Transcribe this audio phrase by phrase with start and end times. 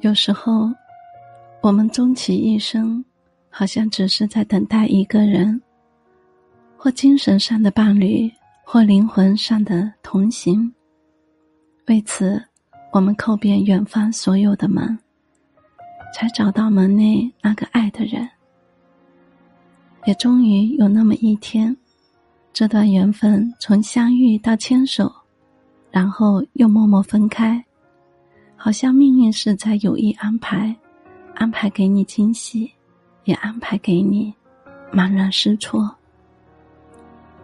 [0.00, 0.70] 有时候，
[1.62, 3.02] 我们终其一生，
[3.48, 5.60] 好像只是在等待一个人，
[6.76, 8.30] 或精神上的伴侣，
[8.64, 10.72] 或灵魂上的同行。
[11.86, 12.40] 为此，
[12.92, 14.98] 我们叩遍远方所有的门，
[16.14, 18.28] 才找到门内那个爱的人。
[20.04, 21.74] 也终于有那么一天，
[22.52, 25.10] 这段缘分从相遇到牵手，
[25.90, 27.64] 然后又默默分开。
[28.66, 30.74] 好像命运是在有意安排，
[31.36, 32.68] 安排给你惊喜，
[33.22, 34.34] 也安排给你
[34.92, 35.88] 茫然失措。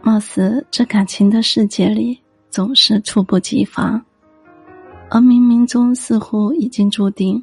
[0.02, 2.18] 貌似这感情的世界里
[2.50, 4.04] 总是猝不及防，
[5.10, 7.40] 而冥冥中似乎已经注定，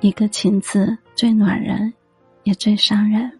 [0.00, 1.90] 一个情字最暖人，
[2.42, 3.32] 也最伤人。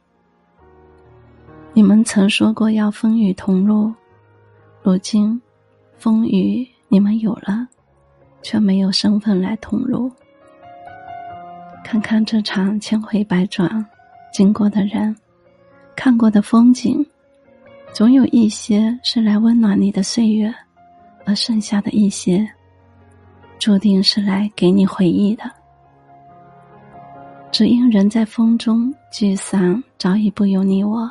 [1.74, 3.92] 你们曾说过要风雨同路，
[4.82, 5.38] 如今
[5.98, 7.68] 风雨你们有了。
[8.44, 10.08] 却没有身份来同路。
[11.82, 13.84] 看看这场千回百转，
[14.32, 15.14] 经过的人，
[15.96, 17.04] 看过的风景，
[17.92, 20.54] 总有一些是来温暖你的岁月，
[21.24, 22.48] 而剩下的一些，
[23.58, 25.50] 注定是来给你回忆的。
[27.50, 31.10] 只因人在风中聚散，早已不由你我。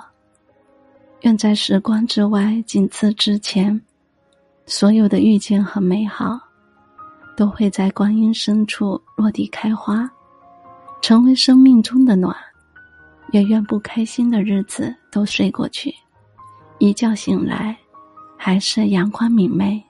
[1.22, 3.80] 愿在时光之外，仅次之前，
[4.66, 6.38] 所有的遇见和美好。
[7.36, 10.10] 都会在光阴深处落地开花，
[11.02, 12.36] 成为生命中的暖。
[13.32, 15.92] 也愿不开心的日子都睡过去，
[16.78, 17.76] 一觉醒来，
[18.38, 19.84] 还是阳光明媚。